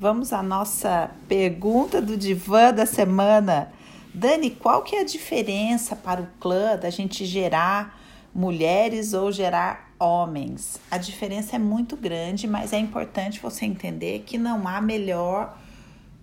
Vamos 0.00 0.32
à 0.32 0.44
nossa 0.44 1.10
pergunta 1.26 2.00
do 2.00 2.16
divã 2.16 2.72
da 2.72 2.86
semana. 2.86 3.72
Dani, 4.14 4.48
qual 4.48 4.82
que 4.82 4.94
é 4.94 5.00
a 5.00 5.04
diferença 5.04 5.96
para 5.96 6.22
o 6.22 6.28
clã 6.38 6.76
da 6.76 6.88
gente 6.88 7.24
gerar 7.24 8.00
mulheres 8.32 9.12
ou 9.12 9.32
gerar 9.32 9.92
homens? 9.98 10.78
A 10.88 10.98
diferença 10.98 11.56
é 11.56 11.58
muito 11.58 11.96
grande, 11.96 12.46
mas 12.46 12.72
é 12.72 12.78
importante 12.78 13.40
você 13.40 13.64
entender 13.64 14.22
que 14.24 14.38
não 14.38 14.68
há 14.68 14.80
melhor 14.80 15.58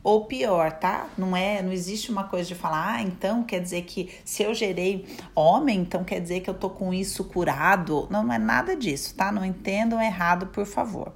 ou 0.02 0.24
pior, 0.24 0.72
tá? 0.72 1.10
Não 1.18 1.36
é, 1.36 1.62
não 1.62 1.74
existe 1.74 2.10
uma 2.10 2.26
coisa 2.26 2.48
de 2.48 2.56
falar, 2.56 2.94
ah, 2.94 3.02
então 3.02 3.44
quer 3.44 3.60
dizer 3.60 3.82
que 3.82 4.10
se 4.24 4.44
eu 4.44 4.54
gerei 4.54 5.06
homem, 5.36 5.80
então 5.80 6.04
quer 6.04 6.22
dizer 6.22 6.40
que 6.40 6.50
eu 6.50 6.54
tô 6.54 6.70
com 6.70 6.94
isso 6.94 7.26
curado. 7.26 8.08
Não, 8.10 8.24
não 8.24 8.34
é 8.34 8.38
nada 8.38 8.74
disso, 8.74 9.16
tá? 9.16 9.34
Não 9.34 9.44
entendam 9.44 10.02
errado, 10.02 10.46
por 10.46 10.66
favor. 10.66 11.12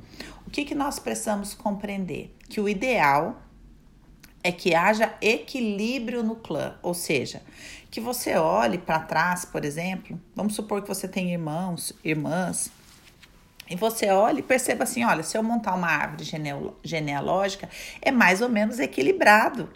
O 0.49 0.51
que 0.51 0.65
que 0.65 0.73
nós 0.73 0.97
precisamos 0.97 1.53
compreender? 1.53 2.35
Que 2.49 2.59
o 2.59 2.67
ideal 2.67 3.39
é 4.43 4.51
que 4.51 4.73
haja 4.73 5.13
equilíbrio 5.21 6.23
no 6.23 6.37
clã, 6.37 6.75
ou 6.81 6.95
seja, 6.95 7.43
que 7.91 8.01
você 8.01 8.35
olhe 8.35 8.79
para 8.79 8.99
trás, 8.99 9.45
por 9.45 9.63
exemplo, 9.63 10.19
vamos 10.35 10.55
supor 10.55 10.81
que 10.81 10.87
você 10.87 11.07
tem 11.07 11.31
irmãos, 11.31 11.93
irmãs, 12.03 12.71
e 13.69 13.75
você 13.75 14.09
olha 14.09 14.39
e 14.39 14.41
perceba 14.41 14.85
assim: 14.85 15.03
olha, 15.03 15.21
se 15.21 15.37
eu 15.37 15.43
montar 15.43 15.75
uma 15.75 15.87
árvore 15.87 16.27
genealógica, 16.83 17.69
é 18.01 18.11
mais 18.11 18.41
ou 18.41 18.49
menos 18.49 18.79
equilibrado 18.79 19.69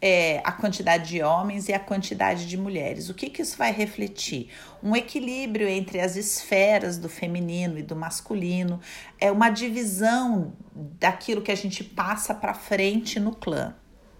é, 0.00 0.40
a 0.44 0.52
quantidade 0.52 1.08
de 1.08 1.22
homens 1.22 1.68
e 1.68 1.72
a 1.72 1.78
quantidade 1.78 2.46
de 2.46 2.56
mulheres. 2.56 3.08
O 3.08 3.14
que, 3.14 3.28
que 3.28 3.42
isso 3.42 3.56
vai 3.56 3.72
refletir? 3.72 4.50
Um 4.82 4.94
equilíbrio 4.94 5.68
entre 5.68 6.00
as 6.00 6.16
esferas 6.16 6.98
do 6.98 7.08
feminino 7.08 7.78
e 7.78 7.82
do 7.82 7.96
masculino, 7.96 8.80
é 9.20 9.30
uma 9.30 9.50
divisão 9.50 10.52
daquilo 10.72 11.42
que 11.42 11.50
a 11.50 11.56
gente 11.56 11.82
passa 11.82 12.34
para 12.34 12.54
frente 12.54 13.18
no 13.18 13.34
clã 13.34 13.74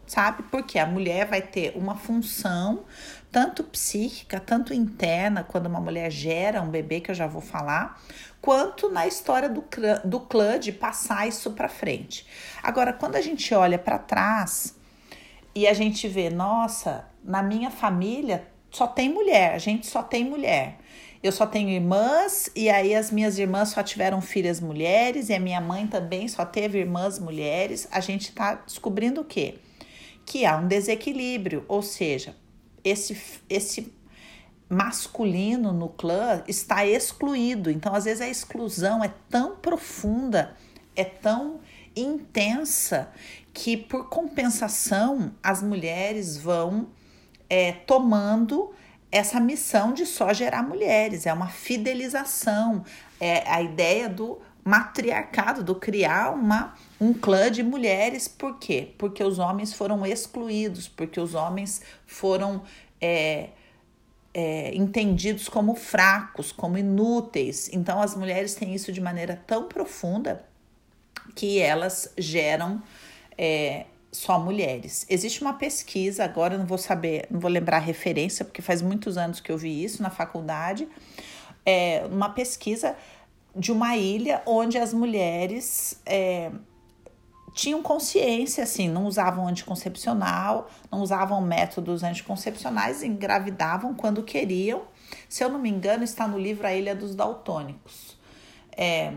sabe? 0.09 0.43
Porque 0.45 0.79
a 0.79 0.87
mulher 0.87 1.27
vai 1.27 1.43
ter 1.43 1.77
uma 1.77 1.95
função 1.95 2.85
tanto 3.31 3.63
psíquica, 3.63 4.41
tanto 4.41 4.73
interna, 4.73 5.45
quando 5.45 5.67
uma 5.67 5.81
mulher 5.81 6.11
gera 6.11 6.63
um 6.63 6.71
bebê, 6.71 7.01
que 7.01 7.11
eu 7.11 7.15
já 7.15 7.27
vou 7.27 7.43
falar, 7.43 8.01
quanto 8.41 8.89
na 8.89 9.07
história 9.07 9.51
do 9.51 9.61
clã, 9.61 10.01
do 10.03 10.19
clã 10.21 10.59
de 10.59 10.73
passar 10.73 11.29
isso 11.29 11.51
para 11.51 11.69
frente. 11.69 12.27
Agora, 12.63 12.93
quando 12.93 13.17
a 13.17 13.21
gente 13.21 13.53
olha 13.55 13.79
para 13.79 13.99
trás 13.99 14.78
e 15.55 15.67
a 15.67 15.73
gente 15.73 16.07
vê, 16.07 16.31
nossa, 16.31 17.09
na 17.25 17.43
minha 17.43 17.71
família 17.71 18.47
só 18.71 18.87
tem 18.87 19.09
mulher, 19.09 19.55
a 19.55 19.59
gente 19.59 19.87
só 19.87 20.03
tem 20.03 20.25
mulher. 20.25 20.79
Eu 21.21 21.33
só 21.33 21.47
tenho 21.47 21.69
irmãs, 21.71 22.49
e 22.55 22.71
aí 22.71 22.95
as 22.95 23.11
minhas 23.11 23.39
irmãs 23.39 23.71
só 23.71 23.83
tiveram 23.83 24.21
filhas 24.21 24.61
mulheres, 24.61 25.29
e 25.29 25.35
a 25.35 25.41
minha 25.41 25.61
mãe 25.61 25.87
também 25.87 26.29
só 26.29 26.45
teve 26.45 26.79
irmãs 26.79 27.19
mulheres. 27.19 27.89
A 27.91 27.99
gente 27.99 28.29
está 28.29 28.55
descobrindo 28.55 29.23
o 29.23 29.25
quê? 29.25 29.57
Que 30.25 30.47
há 30.47 30.57
um 30.57 30.69
desequilíbrio, 30.69 31.65
ou 31.67 31.83
seja, 31.83 32.37
esse, 32.85 33.21
esse 33.51 33.93
masculino 34.69 35.73
no 35.73 35.89
clã 35.89 36.45
está 36.47 36.87
excluído. 36.87 37.69
Então, 37.69 37.95
às 37.95 38.05
vezes, 38.05 38.21
a 38.21 38.29
exclusão 38.29 39.03
é 39.03 39.13
tão 39.29 39.57
profunda, 39.57 40.55
é 40.95 41.05
tão 41.05 41.61
intensa, 41.97 43.11
que 43.53 43.77
por 43.77 44.09
compensação 44.09 45.33
as 45.43 45.63
mulheres 45.63 46.39
vão 46.39 46.89
é, 47.49 47.73
tomando 47.73 48.73
essa 49.11 49.41
missão 49.41 49.93
de 49.93 50.05
só 50.07 50.33
gerar 50.33 50.63
mulheres. 50.63 51.27
É 51.27 51.33
uma 51.33 51.49
fidelização, 51.49 52.85
é 53.19 53.49
a 53.51 53.63
ideia 53.63 54.09
do 54.09 54.39
matriarcado, 54.65 55.65
do 55.65 55.75
criar 55.75 56.35
uma, 56.35 56.75
um 57.01 57.13
clã 57.15 57.51
de 57.51 57.63
mulheres. 57.63 58.29
Por 58.29 58.59
quê? 58.59 58.93
Porque 58.99 59.25
os 59.25 59.39
homens 59.39 59.73
foram 59.73 60.05
excluídos, 60.05 60.89
porque 60.89 61.21
os 61.21 61.35
homens 61.35 61.83
foram. 62.07 62.63
É, 63.01 63.51
é, 64.35 64.73
entendidos 64.75 65.49
como 65.49 65.75
fracos, 65.75 66.53
como 66.53 66.79
inúteis. 66.79 67.69
Então, 67.73 68.01
as 68.01 68.15
mulheres 68.15 68.55
têm 68.55 68.73
isso 68.73 68.93
de 68.93 69.01
maneira 69.01 69.43
tão 69.47 69.67
profunda 69.67 70.45
que 71.35 71.59
elas 71.59 72.13
geram 72.17 72.81
é, 73.39 73.87
só 74.11 74.39
mulheres. 74.39 75.07
Existe 75.09 75.41
uma 75.41 75.55
pesquisa, 75.55 76.25
agora 76.25 76.59
não 76.59 76.67
vou 76.67 76.79
saber, 76.79 77.27
não 77.31 77.39
vou 77.39 77.51
lembrar 77.51 77.77
a 77.77 77.81
referência, 77.81 78.45
porque 78.45 78.61
faz 78.61 78.83
muitos 78.83 79.17
anos 79.17 79.41
que 79.41 79.53
eu 79.53 79.57
vi 79.57 79.83
isso 79.83 80.03
na 80.03 80.11
faculdade. 80.11 80.89
É, 81.65 82.05
uma 82.11 82.31
pesquisa 82.31 82.97
de 83.55 83.71
uma 83.71 83.97
ilha 83.97 84.43
onde 84.45 84.79
as 84.79 84.93
mulheres 84.93 86.01
é, 86.05 86.51
tinham 87.53 87.83
consciência, 87.83 88.65
assim, 88.65 88.89
não 88.89 89.07
usavam 89.07 89.47
anticoncepcional, 89.47 90.71
não 90.91 91.01
usavam 91.01 91.41
métodos 91.41 92.03
anticoncepcionais, 92.03 93.03
engravidavam 93.03 93.95
quando 93.95 94.23
queriam. 94.23 94.83
Se 95.29 95.43
eu 95.43 95.49
não 95.49 95.59
me 95.59 95.69
engano, 95.69 96.05
está 96.05 96.27
no 96.27 96.39
livro 96.39 96.67
A 96.67 96.75
Ilha 96.75 96.95
dos 96.95 97.15
Daltônicos. 97.15 98.17
É, 98.77 99.13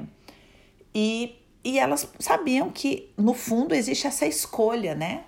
e, 0.94 1.36
e 1.64 1.78
elas 1.78 2.08
sabiam 2.20 2.70
que, 2.70 3.12
no 3.18 3.34
fundo, 3.34 3.74
existe 3.74 4.08
essa 4.08 4.26
escolha, 4.26 4.96
né? 4.96 5.24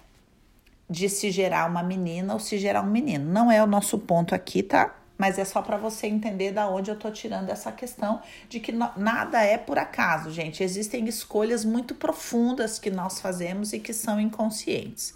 De 0.89 1.07
se 1.09 1.31
gerar 1.31 1.69
uma 1.69 1.83
menina 1.83 2.33
ou 2.33 2.39
se 2.39 2.57
gerar 2.57 2.81
um 2.81 2.89
menino. 2.89 3.31
Não 3.31 3.51
é 3.51 3.63
o 3.63 3.67
nosso 3.67 3.97
ponto 3.99 4.33
aqui, 4.33 4.63
tá? 4.63 4.95
mas 5.17 5.37
é 5.37 5.45
só 5.45 5.61
para 5.61 5.77
você 5.77 6.07
entender 6.07 6.51
da 6.51 6.67
onde 6.67 6.91
eu 6.91 6.97
tô 6.97 7.09
tirando 7.11 7.49
essa 7.49 7.71
questão 7.71 8.21
de 8.49 8.59
que 8.59 8.71
nada 8.71 9.41
é 9.41 9.57
por 9.57 9.77
acaso, 9.77 10.31
gente. 10.31 10.63
Existem 10.63 11.07
escolhas 11.07 11.63
muito 11.63 11.95
profundas 11.95 12.79
que 12.79 12.89
nós 12.89 13.21
fazemos 13.21 13.71
e 13.73 13.79
que 13.79 13.93
são 13.93 14.19
inconscientes. 14.19 15.15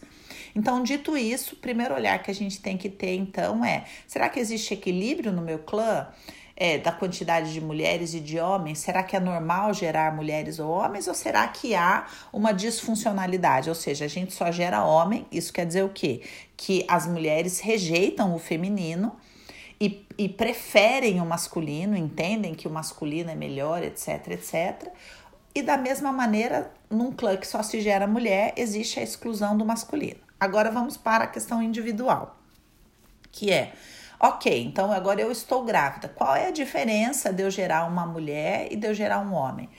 Então, 0.55 0.81
dito 0.81 1.17
isso, 1.17 1.55
o 1.55 1.57
primeiro 1.57 1.94
olhar 1.94 2.22
que 2.22 2.31
a 2.31 2.34
gente 2.34 2.61
tem 2.61 2.78
que 2.78 2.89
ter 2.89 3.16
então 3.16 3.66
é: 3.66 3.85
será 4.07 4.29
que 4.29 4.39
existe 4.39 4.73
equilíbrio 4.73 5.31
no 5.34 5.41
meu 5.41 5.59
clã? 5.59 6.07
É, 6.59 6.79
da 6.79 6.91
quantidade 6.91 7.53
de 7.53 7.62
mulheres 7.62 8.16
e 8.16 8.19
de 8.19 8.40
homens? 8.40 8.79
Será 8.79 9.03
que 9.03 9.16
é 9.16 9.19
normal 9.19 9.75
gerar 9.75 10.16
mulheres 10.16 10.57
ou 10.57 10.72
homens? 10.72 11.07
Ou 11.07 11.13
será 11.13 11.47
que 11.47 11.75
há 11.75 12.07
uma 12.34 12.51
disfuncionalidade? 12.51 13.69
Ou 13.69 13.75
seja, 13.75 14.06
a 14.06 14.07
gente 14.07 14.34
só 14.34 14.51
gera 14.51 14.84
homem, 14.84 15.28
isso 15.31 15.53
quer 15.53 15.67
dizer 15.67 15.84
o 15.84 15.90
quê? 15.90 16.23
Que 16.57 16.84
as 16.88 17.06
mulheres 17.06 17.59
rejeitam 17.59 18.34
o 18.34 18.40
feminino 18.40 19.16
e, 19.79 20.03
e 20.17 20.28
preferem 20.28 21.22
o 21.22 21.25
masculino, 21.25 21.96
entendem 21.96 22.56
que 22.56 22.67
o 22.67 22.72
masculino 22.72 23.29
é 23.29 23.35
melhor, 23.35 23.84
etc, 23.84 24.29
etc. 24.29 24.91
E 25.53 25.62
da 25.62 25.78
mesma 25.78 26.12
maneira, 26.12 26.72
num 26.90 27.12
clã 27.12 27.38
que 27.38 27.47
só 27.47 27.62
se 27.63 27.81
gera 27.81 28.07
mulher, 28.07 28.53
existe 28.57 29.00
a 29.00 29.03
exclusão 29.03 29.57
do 29.57 29.66
masculino. 29.66 30.19
Agora 30.40 30.69
vamos 30.69 30.97
para 30.97 31.23
a 31.23 31.28
questão 31.28 31.63
individual, 31.63 32.38
que 33.31 33.51
é, 33.51 33.73
ok, 34.19 34.63
então 34.63 34.91
agora 34.91 35.22
eu 35.22 35.31
estou 35.31 35.63
grávida. 35.63 36.07
Qual 36.07 36.35
é 36.35 36.47
a 36.47 36.51
diferença 36.51 37.31
de 37.31 37.44
eu 37.44 37.51
gerar 37.51 37.85
uma 37.85 38.05
mulher 38.05 38.67
e 38.72 38.75
de 38.75 38.88
eu 38.88 38.94
gerar 38.94 39.19
um 39.19 39.33
homem? 39.33 39.69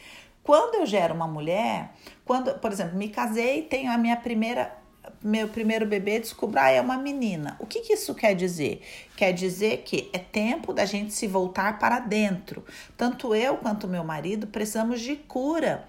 Quando 0.43 0.77
eu 0.77 0.87
gero 0.87 1.15
uma 1.15 1.29
mulher, 1.29 1.93
quando, 2.25 2.55
por 2.55 2.73
exemplo, 2.73 2.97
me 2.97 3.09
casei, 3.09 3.63
tenho 3.63 3.91
a 3.91 3.99
minha 3.99 4.17
primeira 4.17 4.79
meu 5.23 5.49
primeiro 5.49 5.87
bebê 5.87 6.21
descubra 6.21 6.65
ah, 6.65 6.71
é 6.71 6.81
uma 6.81 6.97
menina. 6.97 7.57
O 7.59 7.67
que, 7.67 7.81
que 7.81 7.95
isso 7.95 8.15
quer 8.15 8.35
dizer? 8.35 8.83
Quer 9.17 9.33
dizer 9.33 9.79
que 9.79 10.09
é 10.13 10.19
tempo 10.19 10.73
da 10.73 10.85
gente 10.85 11.13
se 11.13 11.27
voltar 11.27 11.79
para 11.79 11.99
dentro. 11.99 12.65
Tanto 12.97 13.35
eu 13.35 13.57
quanto 13.57 13.89
meu 13.89 14.05
marido 14.05 14.47
precisamos 14.47 15.01
de 15.01 15.17
cura. 15.17 15.89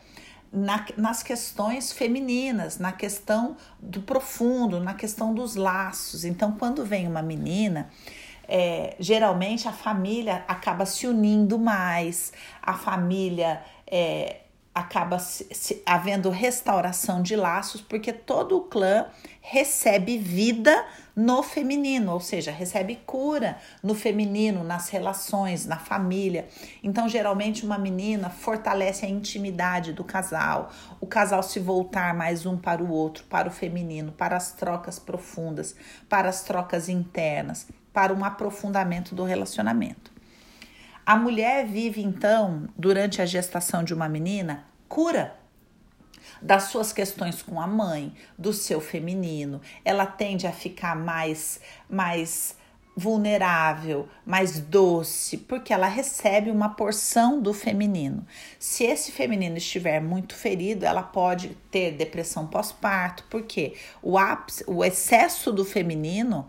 Na, 0.51 0.83
nas 0.97 1.21
questões 1.21 1.91
femininas, 1.91 2.79
na 2.79 2.91
questão 2.91 3.55
do 3.79 4.01
profundo, 4.01 4.79
na 4.79 4.95
questão 4.95 5.31
dos 5.31 5.55
laços. 5.55 6.25
Então, 6.25 6.53
quando 6.53 6.83
vem 6.83 7.07
uma 7.07 7.21
menina, 7.21 7.87
é, 8.49 8.95
geralmente 8.99 9.67
a 9.67 9.71
família 9.71 10.43
acaba 10.47 10.83
se 10.83 11.05
unindo 11.05 11.59
mais, 11.59 12.33
a 12.63 12.73
família 12.73 13.61
é, 13.85 14.37
acaba 14.73 15.19
se, 15.19 15.47
se, 15.51 15.83
havendo 15.85 16.31
restauração 16.31 17.21
de 17.21 17.35
laços, 17.35 17.79
porque 17.79 18.11
todo 18.11 18.57
o 18.57 18.61
clã 18.61 19.05
recebe 19.39 20.17
vida 20.17 20.85
no 21.15 21.43
feminino, 21.43 22.13
ou 22.13 22.19
seja, 22.19 22.49
recebe 22.49 22.95
cura 23.05 23.57
no 23.83 23.93
feminino, 23.93 24.63
nas 24.63 24.89
relações, 24.89 25.65
na 25.65 25.77
família. 25.77 26.47
Então, 26.81 27.09
geralmente, 27.09 27.65
uma 27.65 27.77
menina 27.77 28.29
fortalece 28.29 29.05
a 29.05 29.09
intimidade 29.09 29.93
do 29.93 30.03
casal, 30.03 30.71
o 30.99 31.05
casal 31.05 31.43
se 31.43 31.59
voltar 31.59 32.13
mais 32.13 32.45
um 32.45 32.57
para 32.57 32.83
o 32.83 32.89
outro, 32.89 33.25
para 33.25 33.47
o 33.47 33.51
feminino, 33.51 34.11
para 34.11 34.37
as 34.37 34.53
trocas 34.53 34.97
profundas, 34.97 35.75
para 36.07 36.29
as 36.29 36.43
trocas 36.43 36.87
internas, 36.87 37.67
para 37.93 38.13
um 38.13 38.23
aprofundamento 38.23 39.15
do 39.15 39.23
relacionamento. 39.23 40.11
A 41.05 41.15
mulher 41.15 41.65
vive 41.65 42.01
então, 42.03 42.67
durante 42.77 43.21
a 43.21 43.25
gestação 43.25 43.83
de 43.83 43.93
uma 43.93 44.07
menina, 44.07 44.65
cura 44.87 45.35
das 46.41 46.63
suas 46.63 46.93
questões 46.93 47.41
com 47.41 47.59
a 47.59 47.67
mãe, 47.67 48.13
do 48.37 48.53
seu 48.53 48.79
feminino. 48.79 49.59
Ela 49.83 50.05
tende 50.05 50.45
a 50.45 50.51
ficar 50.51 50.95
mais 50.95 51.59
mais 51.89 52.57
vulnerável, 52.99 54.09
mais 54.25 54.59
doce, 54.59 55.37
porque 55.37 55.73
ela 55.73 55.87
recebe 55.87 56.51
uma 56.51 56.69
porção 56.69 57.41
do 57.41 57.53
feminino. 57.53 58.27
Se 58.59 58.83
esse 58.83 59.11
feminino 59.11 59.57
estiver 59.57 60.01
muito 60.01 60.35
ferido, 60.35 60.85
ela 60.85 61.01
pode 61.01 61.55
ter 61.71 61.91
depressão 61.91 62.45
pós-parto, 62.45 63.23
porque 63.29 63.73
o 64.01 64.17
ápice, 64.17 64.65
o 64.67 64.83
excesso 64.83 65.51
do 65.53 65.63
feminino 65.63 66.45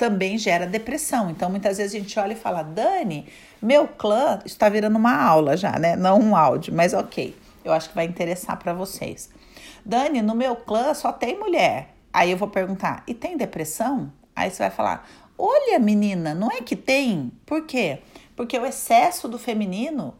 também 0.00 0.38
gera 0.38 0.66
depressão. 0.66 1.28
Então, 1.28 1.50
muitas 1.50 1.76
vezes 1.76 1.94
a 1.94 1.98
gente 1.98 2.18
olha 2.18 2.32
e 2.32 2.36
fala: 2.36 2.62
Dani, 2.62 3.26
meu 3.60 3.86
clã 3.86 4.38
está 4.46 4.66
virando 4.70 4.96
uma 4.96 5.14
aula 5.14 5.58
já, 5.58 5.78
né? 5.78 5.94
Não 5.94 6.18
um 6.18 6.34
áudio, 6.34 6.74
mas 6.74 6.94
ok. 6.94 7.36
Eu 7.62 7.70
acho 7.70 7.90
que 7.90 7.94
vai 7.94 8.06
interessar 8.06 8.58
para 8.58 8.72
vocês. 8.72 9.28
Dani, 9.84 10.22
no 10.22 10.34
meu 10.34 10.56
clã 10.56 10.94
só 10.94 11.12
tem 11.12 11.38
mulher. 11.38 11.94
Aí 12.10 12.30
eu 12.30 12.38
vou 12.38 12.48
perguntar: 12.48 13.02
e 13.06 13.12
tem 13.12 13.36
depressão? 13.36 14.10
Aí 14.34 14.50
você 14.50 14.62
vai 14.62 14.70
falar: 14.70 15.06
olha, 15.36 15.78
menina, 15.78 16.32
não 16.32 16.50
é 16.50 16.62
que 16.62 16.74
tem? 16.74 17.30
Por 17.44 17.66
quê? 17.66 17.98
Porque 18.34 18.58
o 18.58 18.64
excesso 18.64 19.28
do 19.28 19.38
feminino 19.38 20.14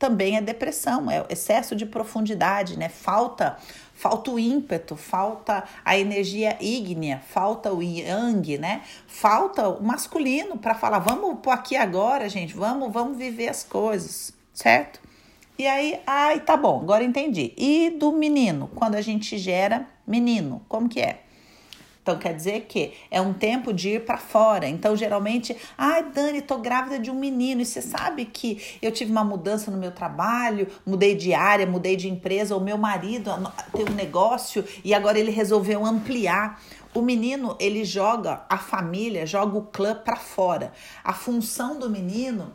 também 0.00 0.38
é 0.38 0.40
depressão, 0.40 1.10
é 1.10 1.24
excesso 1.28 1.76
de 1.76 1.84
profundidade, 1.84 2.76
né? 2.76 2.88
Falta 2.88 3.58
falta 3.92 4.30
o 4.30 4.38
ímpeto, 4.38 4.96
falta 4.96 5.62
a 5.84 5.98
energia 5.98 6.56
ígnea, 6.58 7.22
falta 7.28 7.70
o 7.70 7.82
yang, 7.82 8.56
né? 8.56 8.80
Falta 9.06 9.68
o 9.68 9.82
masculino 9.82 10.56
para 10.56 10.74
falar, 10.74 11.00
vamos 11.00 11.38
pôr 11.42 11.50
aqui 11.50 11.76
agora, 11.76 12.26
gente, 12.30 12.54
vamos, 12.54 12.90
vamos 12.90 13.18
viver 13.18 13.48
as 13.48 13.62
coisas, 13.62 14.32
certo? 14.54 14.98
E 15.58 15.66
aí, 15.66 16.00
ai, 16.06 16.40
tá 16.40 16.56
bom, 16.56 16.80
agora 16.80 17.04
entendi. 17.04 17.52
E 17.58 17.90
do 17.90 18.10
menino, 18.10 18.70
quando 18.74 18.94
a 18.94 19.02
gente 19.02 19.36
gera 19.36 19.86
menino, 20.06 20.62
como 20.66 20.88
que 20.88 21.02
é? 21.02 21.24
Então 22.02 22.18
quer 22.18 22.34
dizer 22.34 22.62
que 22.62 22.94
é 23.10 23.20
um 23.20 23.32
tempo 23.32 23.72
de 23.72 23.90
ir 23.90 24.04
para 24.04 24.16
fora. 24.16 24.66
Então 24.66 24.96
geralmente, 24.96 25.56
ai 25.76 26.02
Dani, 26.10 26.40
tô 26.40 26.58
grávida 26.58 26.98
de 26.98 27.10
um 27.10 27.14
menino 27.14 27.60
e 27.60 27.66
você 27.66 27.82
sabe 27.82 28.24
que 28.24 28.78
eu 28.80 28.90
tive 28.90 29.12
uma 29.12 29.24
mudança 29.24 29.70
no 29.70 29.76
meu 29.76 29.92
trabalho, 29.92 30.66
mudei 30.84 31.14
de 31.14 31.34
área, 31.34 31.66
mudei 31.66 31.96
de 31.96 32.08
empresa, 32.08 32.56
o 32.56 32.60
meu 32.60 32.78
marido 32.78 33.30
tem 33.72 33.84
um 33.84 33.94
negócio 33.94 34.64
e 34.82 34.94
agora 34.94 35.18
ele 35.18 35.30
resolveu 35.30 35.84
ampliar. 35.84 36.60
O 36.92 37.02
menino, 37.02 37.56
ele 37.60 37.84
joga 37.84 38.44
a 38.48 38.58
família, 38.58 39.24
joga 39.24 39.56
o 39.56 39.62
clã 39.62 39.94
para 39.94 40.16
fora. 40.16 40.72
A 41.04 41.12
função 41.12 41.78
do 41.78 41.88
menino 41.88 42.52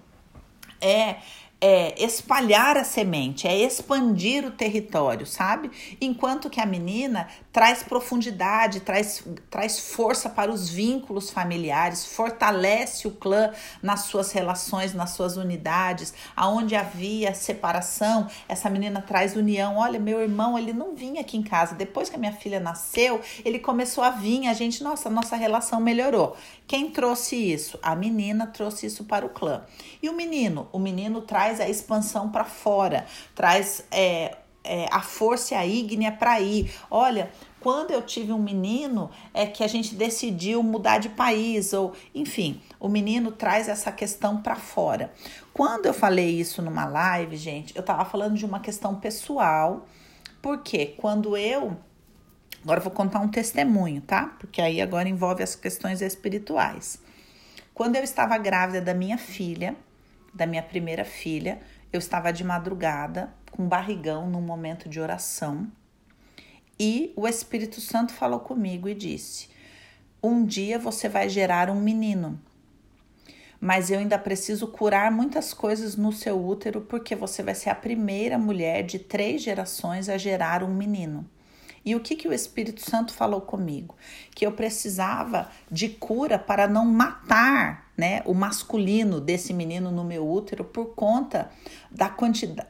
é 0.81 1.17
é 1.67 2.03
espalhar 2.03 2.77
a 2.77 2.83
semente, 2.83 3.47
é 3.47 3.57
expandir 3.57 4.45
o 4.45 4.51
território, 4.51 5.25
sabe? 5.25 5.71
Enquanto 5.99 6.49
que 6.49 6.59
a 6.59 6.65
menina 6.65 7.27
traz 7.55 7.81
profundidade, 7.83 8.81
traz, 8.81 9.23
traz 9.49 9.79
força 9.79 10.29
para 10.29 10.51
os 10.51 10.67
vínculos 10.67 11.29
familiares, 11.29 12.05
fortalece 12.05 13.07
o 13.07 13.11
clã 13.11 13.49
nas 13.81 14.01
suas 14.01 14.33
relações, 14.33 14.93
nas 14.93 15.11
suas 15.11 15.37
unidades. 15.37 16.13
Aonde 16.35 16.75
havia 16.75 17.33
separação, 17.33 18.27
essa 18.49 18.69
menina 18.69 19.01
traz 19.01 19.37
união. 19.37 19.77
Olha, 19.77 19.97
meu 19.97 20.19
irmão, 20.19 20.59
ele 20.59 20.73
não 20.73 20.93
vinha 20.93 21.21
aqui 21.21 21.37
em 21.37 21.41
casa. 21.41 21.75
Depois 21.75 22.09
que 22.09 22.17
a 22.17 22.19
minha 22.19 22.33
filha 22.33 22.59
nasceu, 22.59 23.21
ele 23.45 23.59
começou 23.59 24.03
a 24.03 24.09
vir. 24.09 24.49
A 24.49 24.53
gente, 24.53 24.83
nossa, 24.83 25.09
nossa 25.09 25.37
relação 25.37 25.79
melhorou. 25.79 26.35
Quem 26.67 26.89
trouxe 26.89 27.37
isso? 27.37 27.79
A 27.81 27.95
menina 27.95 28.47
trouxe 28.47 28.87
isso 28.87 29.05
para 29.05 29.25
o 29.25 29.29
clã. 29.29 29.63
E 30.03 30.09
o 30.09 30.13
menino? 30.13 30.67
O 30.73 30.77
menino 30.77 31.21
traz 31.21 31.61
a 31.61 31.69
expansão 31.69 32.29
para 32.29 32.43
fora, 32.43 33.05
traz 33.33 33.85
é, 33.89 34.39
é, 34.65 34.87
a 34.91 35.01
força 35.01 35.53
e 35.53 35.57
a 35.57 35.65
ígnea 35.65 36.11
para 36.11 36.41
ir. 36.41 36.73
Olha, 36.89 37.31
quando 37.59 37.91
eu 37.91 38.01
tive 38.01 38.31
um 38.31 38.39
menino, 38.39 39.09
é 39.33 39.45
que 39.45 39.63
a 39.63 39.67
gente 39.67 39.95
decidiu 39.95 40.61
mudar 40.61 40.97
de 40.97 41.09
país, 41.09 41.73
ou 41.73 41.93
enfim, 42.13 42.61
o 42.79 42.87
menino 42.87 43.31
traz 43.31 43.67
essa 43.69 43.91
questão 43.91 44.41
para 44.41 44.55
fora. 44.55 45.11
Quando 45.53 45.85
eu 45.85 45.93
falei 45.93 46.29
isso 46.39 46.61
numa 46.61 46.85
live, 46.85 47.37
gente, 47.37 47.75
eu 47.75 47.79
estava 47.79 48.03
falando 48.05 48.35
de 48.35 48.45
uma 48.45 48.59
questão 48.59 48.95
pessoal, 48.95 49.85
porque 50.41 50.87
quando 50.97 51.37
eu. 51.37 51.77
Agora 52.63 52.79
eu 52.79 52.83
vou 52.83 52.91
contar 52.93 53.19
um 53.19 53.27
testemunho, 53.27 54.01
tá? 54.01 54.35
Porque 54.39 54.61
aí 54.61 54.81
agora 54.81 55.07
envolve 55.07 55.43
as 55.43 55.55
questões 55.55 56.01
espirituais. 56.01 56.99
Quando 57.73 57.95
eu 57.95 58.03
estava 58.03 58.37
grávida 58.37 58.81
da 58.81 58.93
minha 58.93 59.17
filha, 59.17 59.75
da 60.33 60.45
minha 60.45 60.63
primeira 60.63 61.05
filha, 61.05 61.59
eu 61.95 61.99
estava 61.99 62.31
de 62.31 62.43
madrugada 62.43 63.33
com 63.51 63.67
barrigão 63.67 64.29
num 64.29 64.41
momento 64.41 64.89
de 64.89 64.99
oração 64.99 65.71
e 66.79 67.13
o 67.15 67.25
Espírito 67.25 67.79
Santo 67.79 68.13
falou 68.13 68.41
comigo 68.41 68.89
e 68.89 68.93
disse: 68.93 69.49
Um 70.21 70.45
dia 70.45 70.77
você 70.77 71.07
vai 71.07 71.29
gerar 71.29 71.69
um 71.69 71.79
menino, 71.79 72.39
mas 73.61 73.89
eu 73.89 73.99
ainda 73.99 74.19
preciso 74.19 74.67
curar 74.67 75.09
muitas 75.09 75.53
coisas 75.53 75.95
no 75.95 76.11
seu 76.11 76.43
útero 76.45 76.81
porque 76.81 77.15
você 77.15 77.41
vai 77.41 77.55
ser 77.55 77.69
a 77.69 77.75
primeira 77.75 78.37
mulher 78.37 78.83
de 78.83 78.99
três 78.99 79.41
gerações 79.41 80.09
a 80.09 80.17
gerar 80.17 80.63
um 80.63 80.73
menino. 80.73 81.25
E 81.85 81.95
o 81.95 81.99
que, 81.99 82.15
que 82.15 82.27
o 82.27 82.33
Espírito 82.33 82.81
Santo 82.81 83.13
falou 83.13 83.41
comigo? 83.41 83.95
Que 84.33 84.45
eu 84.45 84.51
precisava 84.51 85.49
de 85.69 85.87
cura 85.87 86.39
para 86.39 86.67
não 86.67 86.83
matar 86.83 87.91
né, 87.95 88.23
o 88.25 88.33
masculino 88.33 89.21
desse 89.21 89.53
menino 89.53 89.91
no 89.91 90.03
meu 90.03 90.27
útero 90.27 90.63
por 90.63 90.95
conta 90.95 91.51
da 91.91 92.09
quantidade, 92.09 92.67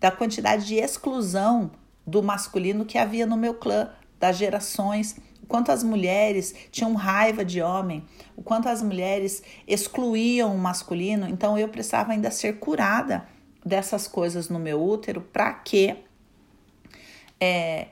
da 0.00 0.10
quantidade 0.10 0.66
de 0.66 0.76
exclusão 0.76 1.72
do 2.06 2.22
masculino 2.22 2.84
que 2.84 2.98
havia 2.98 3.26
no 3.26 3.36
meu 3.36 3.54
clã, 3.54 3.90
das 4.18 4.36
gerações, 4.36 5.16
o 5.42 5.46
quanto 5.46 5.72
as 5.72 5.82
mulheres 5.82 6.54
tinham 6.70 6.94
raiva 6.94 7.44
de 7.44 7.60
homem, 7.60 8.06
o 8.36 8.42
quanto 8.42 8.68
as 8.68 8.80
mulheres 8.80 9.42
excluíam 9.66 10.54
o 10.54 10.58
masculino. 10.58 11.28
Então 11.28 11.58
eu 11.58 11.68
precisava 11.68 12.12
ainda 12.12 12.30
ser 12.30 12.60
curada 12.60 13.26
dessas 13.66 14.06
coisas 14.06 14.48
no 14.48 14.60
meu 14.60 14.80
útero 14.80 15.20
para 15.20 15.52
que 15.52 15.96
é, 17.40 17.88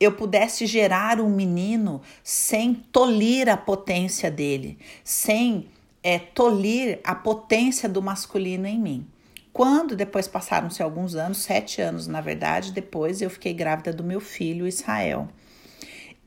eu 0.00 0.12
pudesse 0.12 0.66
gerar 0.66 1.20
um 1.20 1.28
menino 1.28 2.00
sem 2.22 2.74
tolir 2.74 3.48
a 3.48 3.56
potência 3.56 4.30
dele, 4.30 4.78
sem 5.02 5.68
é, 6.02 6.18
tolir 6.18 7.00
a 7.02 7.14
potência 7.14 7.88
do 7.88 8.00
masculino 8.00 8.66
em 8.66 8.78
mim. 8.78 9.06
Quando 9.52 9.96
depois 9.96 10.28
passaram-se 10.28 10.82
alguns 10.82 11.16
anos, 11.16 11.38
sete 11.38 11.82
anos 11.82 12.06
na 12.06 12.20
verdade, 12.20 12.70
depois 12.70 13.20
eu 13.20 13.28
fiquei 13.28 13.52
grávida 13.52 13.92
do 13.92 14.04
meu 14.04 14.20
filho 14.20 14.68
Israel. 14.68 15.28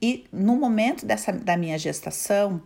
E 0.00 0.24
no 0.30 0.56
momento 0.56 1.06
dessa, 1.06 1.32
da 1.32 1.56
minha 1.56 1.78
gestação, 1.78 2.60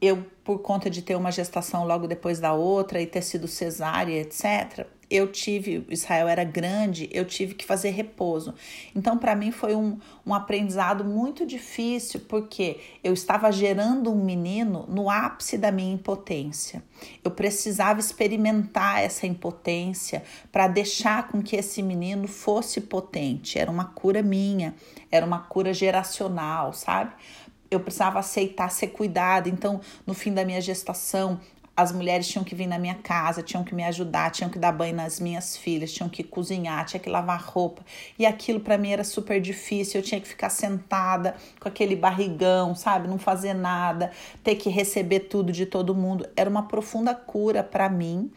eu, 0.00 0.26
por 0.44 0.58
conta 0.58 0.90
de 0.90 1.02
ter 1.02 1.16
uma 1.16 1.32
gestação 1.32 1.86
logo 1.86 2.06
depois 2.06 2.38
da 2.38 2.52
outra 2.52 3.00
e 3.00 3.06
ter 3.06 3.22
sido 3.22 3.48
cesárea, 3.48 4.20
etc., 4.20 4.86
eu 5.10 5.26
tive, 5.30 5.86
Israel 5.88 6.28
era 6.28 6.44
grande, 6.44 7.08
eu 7.12 7.24
tive 7.24 7.54
que 7.54 7.64
fazer 7.64 7.90
repouso. 7.90 8.54
Então, 8.94 9.16
para 9.16 9.34
mim, 9.34 9.50
foi 9.50 9.74
um, 9.74 9.98
um 10.26 10.34
aprendizado 10.34 11.04
muito 11.04 11.46
difícil, 11.46 12.20
porque 12.28 12.78
eu 13.02 13.14
estava 13.14 13.50
gerando 13.50 14.12
um 14.12 14.22
menino 14.22 14.84
no 14.88 15.08
ápice 15.08 15.56
da 15.56 15.72
minha 15.72 15.94
impotência. 15.94 16.82
Eu 17.24 17.30
precisava 17.30 18.00
experimentar 18.00 19.02
essa 19.02 19.26
impotência 19.26 20.22
para 20.52 20.68
deixar 20.68 21.28
com 21.28 21.42
que 21.42 21.56
esse 21.56 21.82
menino 21.82 22.28
fosse 22.28 22.80
potente. 22.80 23.58
Era 23.58 23.70
uma 23.70 23.86
cura 23.86 24.22
minha, 24.22 24.74
era 25.10 25.24
uma 25.24 25.38
cura 25.38 25.72
geracional, 25.72 26.72
sabe? 26.74 27.12
eu 27.70 27.80
precisava 27.80 28.18
aceitar 28.18 28.70
ser 28.70 28.88
cuidada. 28.88 29.48
Então, 29.48 29.80
no 30.06 30.14
fim 30.14 30.32
da 30.32 30.44
minha 30.44 30.60
gestação, 30.60 31.38
as 31.78 31.92
mulheres 31.92 32.26
tinham 32.26 32.42
que 32.44 32.56
vir 32.56 32.66
na 32.66 32.76
minha 32.76 32.96
casa, 32.96 33.40
tinham 33.40 33.62
que 33.62 33.72
me 33.72 33.84
ajudar, 33.84 34.32
tinham 34.32 34.50
que 34.50 34.58
dar 34.58 34.72
banho 34.72 34.96
nas 34.96 35.20
minhas 35.20 35.56
filhas, 35.56 35.92
tinham 35.92 36.08
que 36.08 36.24
cozinhar, 36.24 36.84
tinha 36.84 36.98
que 36.98 37.08
lavar 37.08 37.40
roupa. 37.40 37.84
E 38.18 38.26
aquilo 38.26 38.58
para 38.58 38.76
mim 38.76 38.90
era 38.90 39.04
super 39.04 39.40
difícil. 39.40 40.00
Eu 40.00 40.04
tinha 40.04 40.20
que 40.20 40.26
ficar 40.26 40.50
sentada 40.50 41.36
com 41.60 41.68
aquele 41.68 41.94
barrigão, 41.94 42.74
sabe? 42.74 43.06
Não 43.06 43.16
fazer 43.16 43.54
nada, 43.54 44.10
ter 44.42 44.56
que 44.56 44.68
receber 44.68 45.20
tudo 45.20 45.52
de 45.52 45.66
todo 45.66 45.94
mundo. 45.94 46.28
Era 46.36 46.50
uma 46.50 46.66
profunda 46.66 47.14
cura 47.14 47.62
para 47.62 47.88
mim 47.88 48.28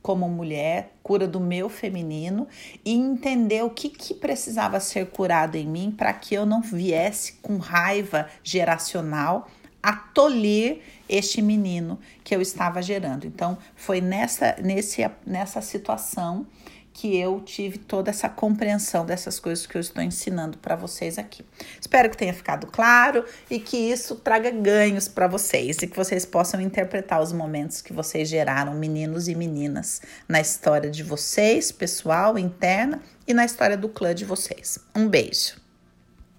como 0.00 0.26
mulher, 0.28 0.94
cura 1.02 1.26
do 1.26 1.40
meu 1.40 1.68
feminino 1.68 2.46
e 2.84 2.94
entender 2.94 3.64
o 3.64 3.70
que, 3.70 3.88
que 3.88 4.14
precisava 4.14 4.78
ser 4.78 5.10
curado 5.10 5.56
em 5.56 5.66
mim 5.66 5.90
para 5.90 6.12
que 6.12 6.32
eu 6.32 6.46
não 6.46 6.62
viesse 6.62 7.32
com 7.42 7.58
raiva 7.58 8.28
geracional 8.42 9.48
a 9.86 9.92
tolir 9.92 10.80
este 11.08 11.40
menino 11.40 11.96
que 12.24 12.34
eu 12.34 12.42
estava 12.42 12.82
gerando. 12.82 13.24
Então, 13.24 13.56
foi 13.76 14.00
nessa, 14.00 14.56
nesse, 14.60 15.08
nessa 15.24 15.62
situação 15.62 16.44
que 16.92 17.16
eu 17.16 17.40
tive 17.40 17.78
toda 17.78 18.10
essa 18.10 18.28
compreensão 18.28 19.06
dessas 19.06 19.38
coisas 19.38 19.64
que 19.64 19.76
eu 19.76 19.80
estou 19.80 20.02
ensinando 20.02 20.58
para 20.58 20.74
vocês 20.74 21.18
aqui. 21.18 21.44
Espero 21.80 22.10
que 22.10 22.16
tenha 22.16 22.34
ficado 22.34 22.66
claro 22.66 23.24
e 23.48 23.60
que 23.60 23.76
isso 23.76 24.16
traga 24.16 24.50
ganhos 24.50 25.06
para 25.06 25.28
vocês 25.28 25.76
e 25.80 25.86
que 25.86 25.96
vocês 25.96 26.26
possam 26.26 26.60
interpretar 26.60 27.22
os 27.22 27.32
momentos 27.32 27.80
que 27.80 27.92
vocês 27.92 28.28
geraram, 28.28 28.74
meninos 28.74 29.28
e 29.28 29.36
meninas, 29.36 30.02
na 30.26 30.40
história 30.40 30.90
de 30.90 31.04
vocês, 31.04 31.70
pessoal, 31.70 32.36
interna 32.36 33.00
e 33.24 33.32
na 33.32 33.44
história 33.44 33.76
do 33.76 33.88
clã 33.88 34.12
de 34.12 34.24
vocês. 34.24 34.80
Um 34.96 35.06
beijo. 35.06 35.65